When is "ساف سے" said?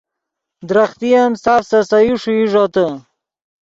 1.43-1.79